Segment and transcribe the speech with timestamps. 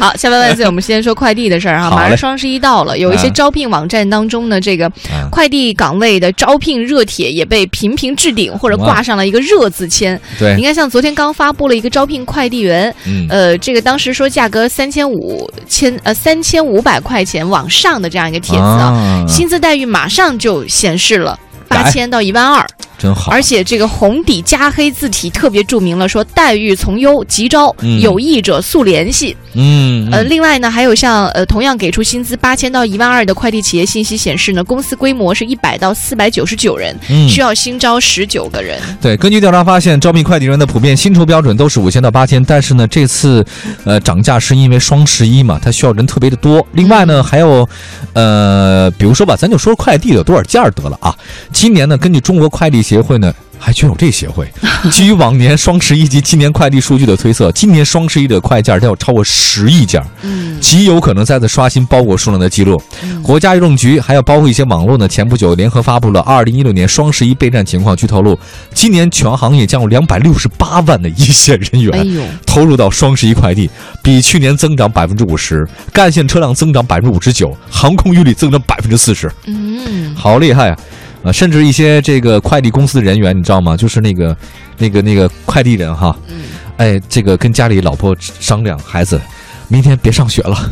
[0.00, 0.64] 好，下班万岁！
[0.64, 10.18] 我们先说快递的事儿哈，马上双十一到了，有一些嗯招聘网站当中呢，这个嗯快递岗位的招聘热帖也被频频置顶或者挂上了一个热字签。
[10.38, 21.38] 对你，看，像昨天刚发布了一个招聘快递员，嗯，呃，这个当时说价格三千五千呃三千五百块钱往上的这样一个帖子啊，啊薪资待遇马上就显示了。
[21.68, 22.66] 八千到一万二，
[23.00, 29.34] 真好，而且这个红底加黑字体特别注明了，说待遇从优，急招，嗯有意者速联系。
[29.54, 38.78] 嗯，呃，嗯另外呢，还有像呃同样给出薪资八千到一万二的快递企业信息显示呢，公司规模是一百到四百九十九人，嗯需要新招十九个人。
[39.00, 43.44] 对，根据调查发现，招聘快递员的普遍薪酬标准都是五千到八千，但是呢，这次
[43.84, 46.64] 呃涨价是因为双十一嘛，它需要人特别的多。
[46.72, 47.66] 另外呢，还有
[48.12, 51.16] 呃，比如说吧，咱就说快递有多少件儿得了啊。
[51.50, 53.32] 今年呢，根据中国快递协会呢。
[53.62, 54.50] 还居然有这协会，
[54.90, 62.82] 基于往年双十一及今年快递数据的推测，今年双十一的快件将有超过十亿件，嗯，极有可能再次刷新包裹数量的记录。
[63.02, 67.94] 嗯国家邮政局还有包括一些网络呢，前不久联合发布了二零一六年双十一备战情况。
[67.94, 68.36] 据透露，
[68.72, 73.68] 今年全行业将有两百六十八万的一线人员投入到双十一快递，
[74.02, 80.78] 比去年增长百分之五十，干线车辆增长百分之五十九，航空运力增长百分之四十，嗯，好厉害啊！
[81.22, 83.76] 啊，甚至一些这个快递公司的人员，你知道吗？
[83.76, 84.36] 就是那个、
[84.78, 86.36] 那个、那个快递人哈，嗯
[86.76, 89.20] 哎，这个跟家里老婆商量，孩子，
[89.68, 90.56] 明天别上学了。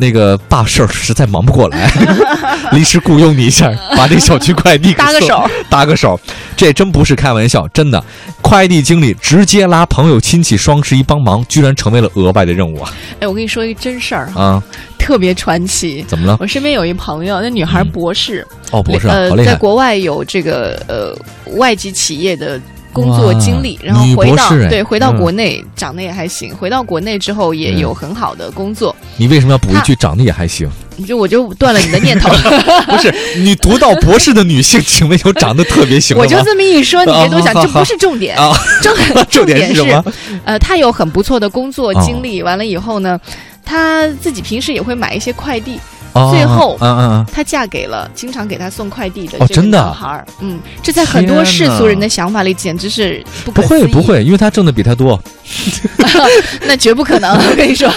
[0.00, 1.90] 那个爸事儿实在忙不过来，
[2.70, 6.18] 临时雇佣你一下，把这小区快递搭个手，搭个手，
[6.56, 8.00] 这真不是开玩笑，真的，
[8.40, 14.62] 快递经理直接拉朋友亲戚双十一帮忙，居然成为了额外的任务啊哎，我跟你说一个真事儿哈，啊！
[15.08, 16.04] 特别传奇。
[16.06, 16.36] 怎么了？
[16.38, 19.52] 我身边有一朋友，那女孩嗯博士，哦，博士啊，呃好，厉害！
[19.52, 21.16] 在国外有这个呃
[21.56, 22.60] 外籍企业的
[22.92, 26.54] 工作经历，然后回到对回到嗯国内，长得也还行。
[26.54, 30.68] 回到国内之后也嗯有很好的工作，你为什么要补一句长得也还行？
[31.00, 32.28] 你就我就断了你的念头。
[32.90, 36.14] 不是你读到博士的女性，请问有长得特别行？
[36.18, 38.36] 我就这么一说，你别多想，这不是重点。
[38.36, 38.92] 啊，重
[39.30, 40.04] 重点点是什么？
[40.44, 43.18] 呃，她有很不错的工作哦经历，完了以后呢，
[43.68, 45.78] 他自己平时也会买一些快递。
[46.18, 49.78] 哦最后嗯嗯嗯，她嫁给了经常给她送快递的这个哦真的？
[49.78, 50.26] 男孩儿。
[50.40, 53.92] 嗯，这在很多世俗人的想法里简直是不可不会思议。
[53.92, 55.20] 不会，因为他挣的比他多。
[56.66, 57.90] 那绝不可能， 我跟你说。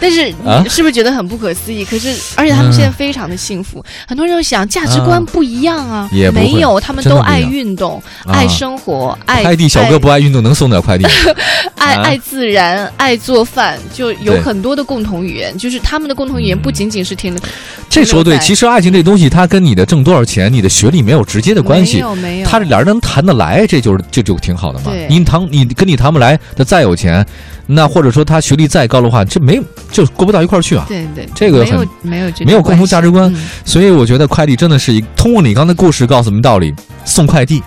[0.00, 0.32] 但是
[0.68, 1.84] 是不是觉得很不可思议？
[1.84, 3.84] 可是，而且他们现在非常的幸福。
[4.08, 8.32] 很多人都想价值观不一样啊，也没有，他们都爱运动、啊。
[8.32, 11.04] 爱生活、爱快递小哥不爱运动，能送点快递？
[11.76, 11.84] 啊。
[11.84, 15.56] 爱爱自然、爱做饭，就有很多的共同语言。
[15.58, 17.42] 就是他们的共同语言不仅仅是停留
[17.88, 21.98] 这说对，其实爱情这东西，它跟你的挣多少钱、你的学历没有直接的关没系。
[21.98, 24.86] 有没有，他这俩人能谈得来，这就是这就挺好的嘛。
[24.90, 25.06] 对。
[25.08, 27.24] 你谈你跟你谈不来，他再有钱，
[27.66, 29.60] 那或者说他学历再高的话，这没
[29.90, 30.84] 就过不到一块儿去啊。
[30.88, 33.32] 对对，这个没有很没有没有共同价值观。
[33.32, 33.48] 嗯。
[33.64, 37.62] 所以我觉得快递真的是一通过你刚才故事告诉我们道理，送快递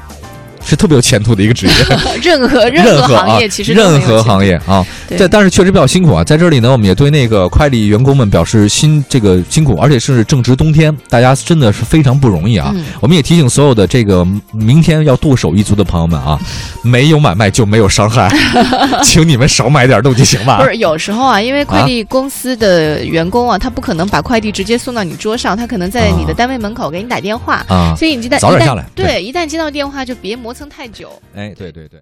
[0.68, 1.74] 是特别有前途的一个职业。
[2.22, 6.24] 任何任何啊行业其实任何行业啊，对但是确实比较辛苦啊。
[6.24, 12.72] 在这里呢，我们也对那个快递员工们表示辛这个辛苦，而且是正值冬天，大家真的是非常不容易啊。
[12.76, 16.40] 嗯我们也提醒所有的这个明天要剁手一族的朋友们啊，
[16.82, 18.30] 没有买卖就没有伤害，
[19.04, 20.66] 请你们少买点东西行吧不？
[20.66, 31.22] 是有时候啊，因为快递公司的员工啊，他不可能把快递直接送到你桌上，他可能在你的啊单位门口给你打电话，啊，所以你一旦一旦早点下来对对，一旦接到电话就别磨撑太久。
[31.36, 32.02] 哎，对对对。